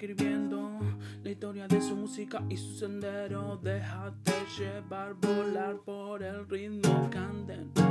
[0.00, 0.78] escribiendo
[1.22, 3.60] la historia de su música y su sendero.
[3.62, 7.82] Déjate llevar, volar por el ritmo candente.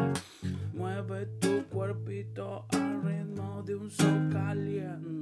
[0.73, 5.18] Mueve tu cuerpito al ritmo de un sol caliente.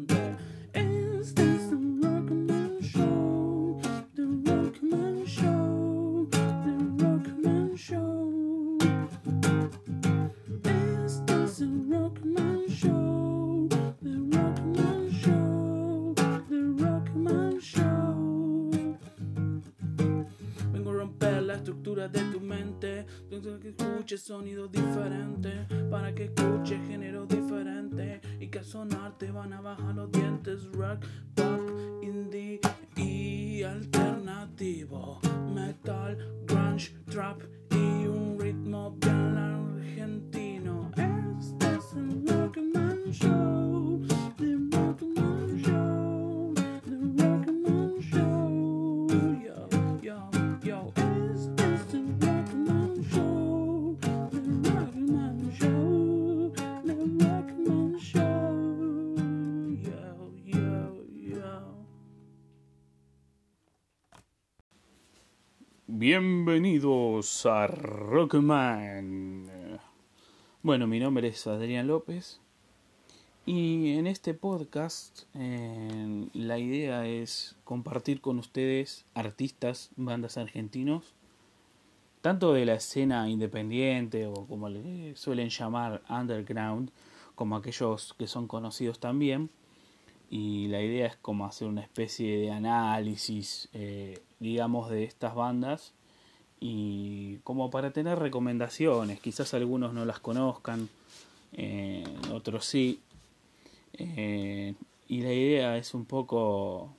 [21.58, 28.60] Estructura de tu mente, que escuches sonidos diferentes, para que escuches géneros diferentes y que
[28.60, 30.64] al sonar te van a bajar los dientes.
[30.72, 31.06] Rock,
[31.36, 31.62] pop,
[32.02, 32.60] indie
[32.96, 35.20] y alternativo,
[35.54, 37.42] metal, grunge, trap
[66.00, 69.50] Bienvenidos a Rockman.
[70.62, 72.40] Bueno, mi nombre es Adrián López
[73.48, 81.16] y en este podcast eh, la idea es compartir con ustedes artistas, bandas argentinos,
[82.22, 86.92] tanto de la escena independiente o como le suelen llamar underground,
[87.34, 89.50] como aquellos que son conocidos también.
[90.30, 95.94] Y la idea es como hacer una especie de análisis, eh, digamos, de estas bandas
[96.60, 100.90] y como para tener recomendaciones, quizás algunos no las conozcan,
[101.54, 103.00] eh, otros sí.
[103.94, 104.74] Eh,
[105.08, 106.90] y la idea es un poco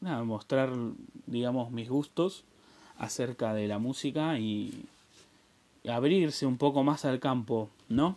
[0.00, 0.72] mostrar,
[1.26, 2.44] digamos, mis gustos
[2.96, 4.86] acerca de la música y
[5.88, 8.16] abrirse un poco más al campo, ¿no?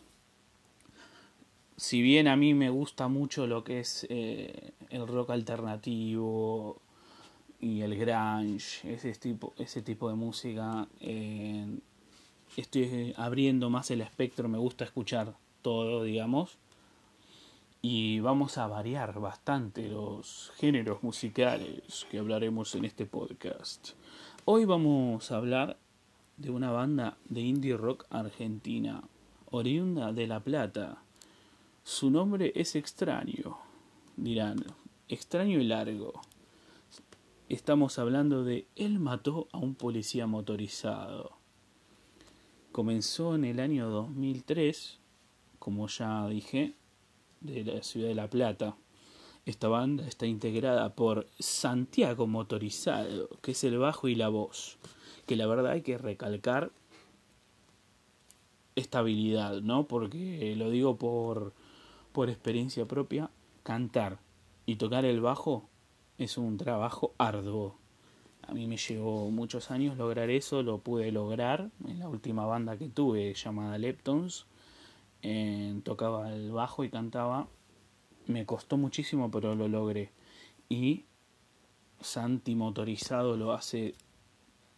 [1.78, 6.82] Si bien a mí me gusta mucho lo que es eh, el rock alternativo,
[7.60, 10.88] y el grunge, ese tipo, ese tipo de música.
[11.02, 11.66] eh,
[12.58, 16.58] estoy abriendo más el espectro, me gusta escuchar todo, digamos.
[17.82, 23.90] Y vamos a variar bastante los géneros musicales que hablaremos en este podcast.
[24.46, 25.78] Hoy vamos a hablar
[26.38, 29.04] de una banda de indie rock argentina,
[29.50, 31.05] oriunda de La Plata.
[31.88, 33.60] Su nombre es extraño,
[34.18, 34.58] dirán,
[35.08, 36.14] extraño y largo.
[37.48, 41.38] Estamos hablando de Él mató a un policía motorizado.
[42.72, 44.98] Comenzó en el año 2003,
[45.60, 46.74] como ya dije,
[47.42, 48.76] de la ciudad de La Plata.
[49.46, 54.80] Esta banda está integrada por Santiago Motorizado, que es el bajo y la voz.
[55.28, 56.72] Que la verdad hay que recalcar
[58.74, 59.88] esta habilidad, ¿no?
[59.88, 61.54] Porque lo digo por,
[62.16, 63.30] por experiencia propia,
[63.64, 64.20] cantar
[64.66, 65.68] y tocar el bajo
[66.18, 67.76] es un trabajo arduo.
[68.48, 72.78] A mí me llevó muchos años lograr eso, lo pude lograr en la última banda
[72.78, 74.46] que tuve llamada Leptons.
[75.24, 77.50] Eh, tocaba el bajo y cantaba.
[78.28, 80.14] Me costó muchísimo, pero lo logré.
[80.70, 81.04] Y
[82.00, 83.94] Santi motorizado lo hace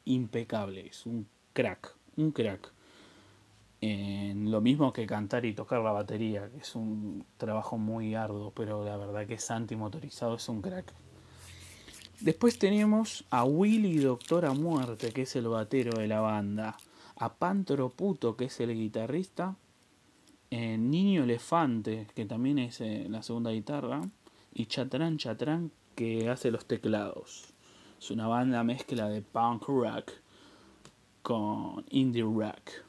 [0.05, 2.73] impecable, es un crack, un crack.
[3.79, 8.51] Eh, lo mismo que cantar y tocar la batería, que es un trabajo muy arduo,
[8.51, 10.93] pero la verdad que Santi motorizado es un crack.
[12.19, 16.75] Después tenemos a Willy Doctora Muerte, que es el batero de la banda.
[17.19, 19.55] A Pantro Puto, que es el guitarrista.
[20.49, 24.01] Eh, Niño Elefante, que también es eh, la segunda guitarra.
[24.53, 27.53] Y Chatrán Chatrán, que hace los teclados.
[27.99, 30.11] Es una banda mezcla de punk rock
[31.21, 32.86] con indie rock.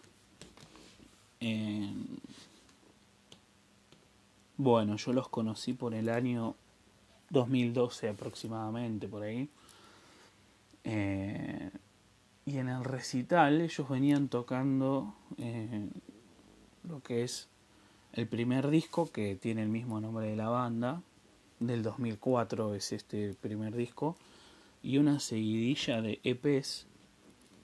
[1.40, 1.92] Eh,
[4.56, 6.56] bueno, yo los conocí por el año
[7.30, 9.48] 2012 aproximadamente, por ahí.
[10.84, 11.70] Eh,
[12.46, 15.88] y en el recital ellos venían tocando eh,
[16.88, 17.48] lo que es
[18.14, 21.02] el primer disco que tiene el mismo nombre de la banda,
[21.60, 24.16] del 2004 es este primer disco,
[24.82, 26.86] y una seguidilla de EPs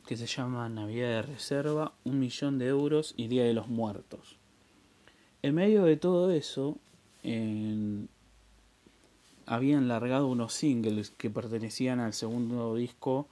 [0.06, 4.36] que se llama Navidad de Reserva, Un Millón de Euros y Día de los Muertos.
[5.42, 6.78] En medio de todo eso,
[9.46, 13.26] habían largado unos singles que pertenecían al segundo disco,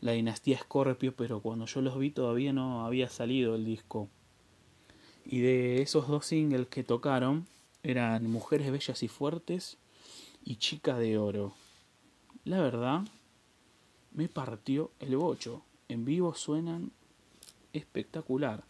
[0.00, 4.08] La Dinastía Scorpio, pero cuando yo los vi todavía no había salido el disco.
[5.24, 7.46] Y de esos dos singles que tocaron
[7.82, 9.76] eran Mujeres Bellas y Fuertes
[10.44, 11.52] y Chica de Oro.
[12.44, 13.02] La verdad
[14.12, 15.62] me partió el bocho.
[15.88, 16.92] En vivo suenan
[17.72, 18.62] espectacular.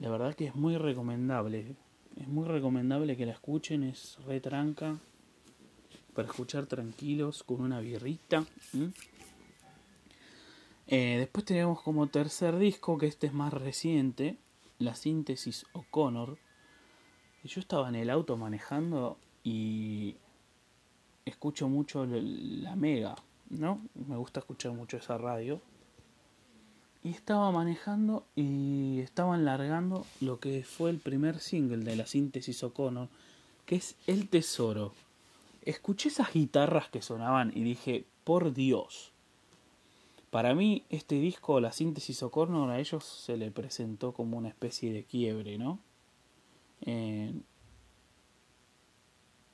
[0.00, 1.76] la verdad que es muy recomendable.
[2.20, 3.84] Es muy recomendable que la escuchen.
[3.84, 4.98] Es retranca.
[6.14, 8.44] Para escuchar tranquilos con una birrita.
[10.86, 14.36] Eh, después tenemos como tercer disco, que este es más reciente,
[14.78, 16.38] la síntesis O'Connor.
[17.44, 20.16] Yo estaba en el auto manejando y
[21.34, 23.16] escucho mucho la Mega,
[23.50, 23.80] ¿no?
[24.08, 25.60] Me gusta escuchar mucho esa radio.
[27.02, 32.62] Y estaba manejando y estaban largando lo que fue el primer single de la síntesis
[32.62, 33.08] O'Connor,
[33.66, 34.94] que es El Tesoro.
[35.62, 39.10] Escuché esas guitarras que sonaban y dije, por Dios.
[40.30, 44.92] Para mí este disco, la síntesis O'Connor, a ellos se le presentó como una especie
[44.92, 45.80] de quiebre, ¿no?
[46.82, 47.34] Eh,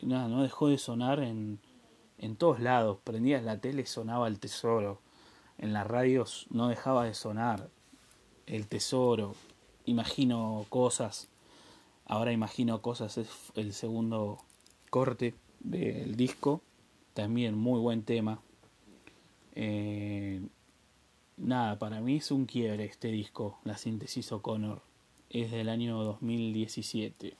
[0.02, 1.58] nada, no dejó de sonar en,
[2.20, 2.98] en todos lados.
[3.02, 5.00] Prendías la tele, sonaba el tesoro.
[5.58, 7.68] En las radios no dejaba de sonar
[8.46, 9.34] el tesoro.
[9.86, 11.28] Imagino cosas.
[12.06, 13.18] Ahora imagino cosas.
[13.18, 14.38] Es el segundo
[14.90, 16.62] corte del disco.
[17.14, 18.40] También muy buen tema.
[19.54, 20.40] Eh,
[21.36, 24.82] nada, para mí es un quiebre este disco, la síntesis O'Connor.
[25.30, 27.36] Es del año 2017.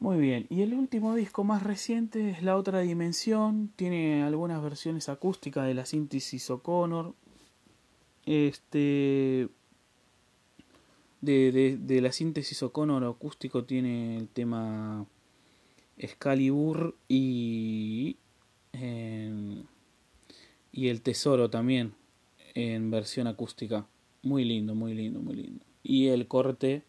[0.00, 5.10] Muy bien, y el último disco más reciente es La Otra Dimensión, tiene algunas versiones
[5.10, 7.14] acústicas de la síntesis O'Connor.
[8.24, 9.50] Este.
[11.20, 15.04] De, de, la síntesis O'Connor acústico tiene el tema
[15.98, 18.16] Excalibur y.
[20.72, 21.92] y el Tesoro también
[22.54, 23.86] en versión acústica.
[24.22, 25.62] Muy lindo, muy lindo, muy lindo.
[25.82, 26.84] Y el corte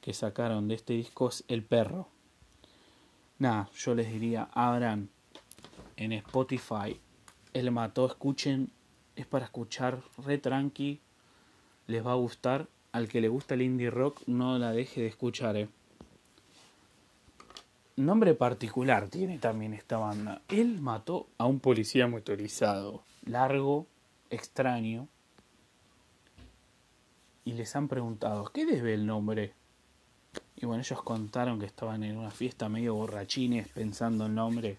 [0.00, 2.08] que sacaron de este disco es El Perro
[3.42, 5.10] nada, yo les diría, abran
[5.96, 6.98] en Spotify
[7.52, 8.70] El Mató, escuchen,
[9.16, 11.00] es para escuchar re tranqui,
[11.86, 12.68] les va a gustar.
[12.92, 15.68] Al que le gusta el indie rock, no la deje de escuchar, eh.
[17.96, 20.42] Nombre particular tiene también esta banda.
[20.48, 23.86] Él mató a un policía motorizado, largo,
[24.28, 25.08] extraño.
[27.44, 29.54] Y les han preguntado, ¿qué debe el nombre?
[30.62, 34.78] Y bueno, ellos contaron que estaban en una fiesta medio borrachines pensando el nombre.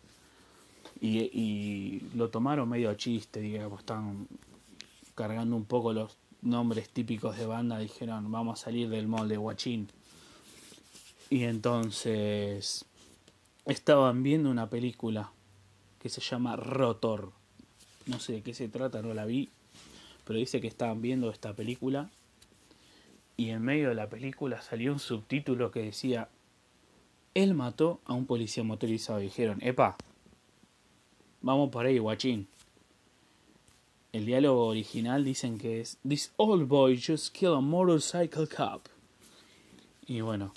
[1.01, 4.27] Y, lo tomaron medio a chiste, digamos, estaban
[5.15, 7.77] cargando un poco los nombres típicos de banda.
[7.79, 9.89] Dijeron, vamos a salir del molde guachín.
[11.29, 12.85] Y entonces
[13.65, 15.31] estaban viendo una película
[15.99, 17.33] que se llama Rotor.
[18.05, 19.49] No sé de qué se trata, no la vi.
[20.23, 22.09] Pero dice que estaban viendo esta película
[23.37, 26.29] y en medio de la película salió un subtítulo que decía
[27.33, 29.19] él mató a un policía motorizado.
[29.19, 29.97] dijeron, epa,
[31.41, 32.47] vamos por ahí, guachín.
[34.11, 38.85] El diálogo original dicen que es This old boy just killed a motorcycle cop.
[40.05, 40.53] Y bueno,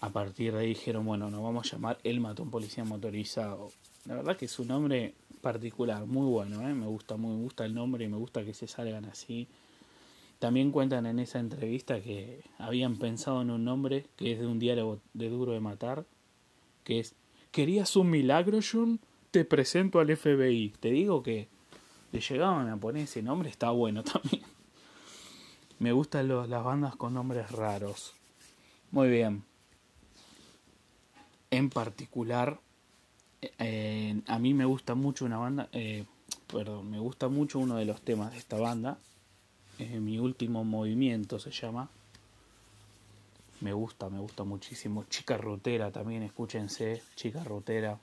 [0.00, 2.84] a partir de ahí dijeron, bueno, nos vamos a llamar Él mató a un policía
[2.84, 3.72] motorizado.
[4.04, 6.72] La verdad que es un nombre particular, muy bueno, ¿eh?
[6.74, 9.48] me gusta, muy, me gusta el nombre y me gusta que se salgan así.
[10.38, 14.58] También cuentan en esa entrevista que habían pensado en un nombre que es de un
[14.58, 16.04] diálogo de Duro de Matar,
[16.84, 17.14] que es,
[17.52, 19.00] ¿querías un milagro, John?
[19.30, 20.74] Te presento al FBI.
[20.78, 21.48] Te digo que
[22.12, 24.42] le llegaban a poner ese nombre, está bueno también.
[25.78, 28.14] Me gustan las bandas con nombres raros.
[28.90, 29.42] Muy bien.
[31.50, 32.60] En particular,
[33.58, 36.04] eh, a mí me gusta mucho una banda, eh,
[36.46, 38.98] perdón, me gusta mucho uno de los temas de esta banda,
[39.78, 41.88] mi último movimiento se llama.
[43.60, 45.04] Me gusta, me gusta muchísimo.
[45.08, 47.02] Chica Rutera también, escúchense.
[47.14, 47.98] Chica Rutera.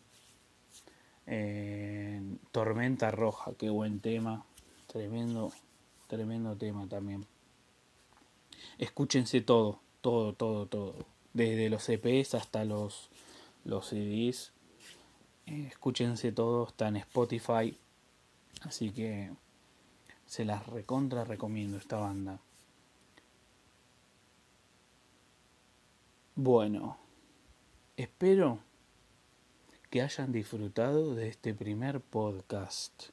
[2.52, 4.46] Tormenta Roja, qué buen tema.
[4.88, 5.52] Tremendo,
[6.08, 7.26] tremendo tema también.
[8.78, 10.96] Escúchense todo, todo, todo, todo.
[11.34, 13.10] Desde los EPs hasta los,
[13.64, 14.52] los CDs.
[15.46, 17.78] Eh, escúchense todo, está en Spotify.
[18.62, 19.32] Así que
[20.34, 22.40] se las recontra recomiendo esta banda.
[26.34, 26.98] Bueno,
[27.98, 28.58] espero
[29.92, 33.10] que hayan disfrutado de este primer podcast.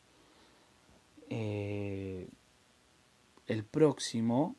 [1.29, 2.31] Eh,
[3.47, 4.57] el próximo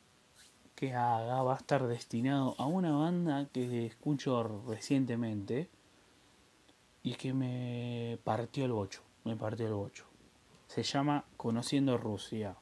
[0.76, 5.68] que haga va a estar destinado a una banda que escucho recientemente
[7.02, 10.11] y que me partió el bocho, me partió el bocho
[10.72, 12.56] se llama Conociendo Rusia.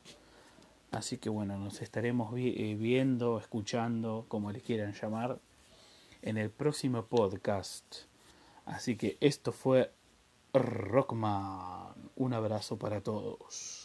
[0.91, 5.39] Así que bueno, nos estaremos eh, viendo, escuchando, como le quieran llamar,
[6.21, 7.85] en el próximo podcast.
[8.67, 9.93] Así que esto fue
[10.53, 11.95] Rockman.
[12.17, 13.80] Un abrazo para todos.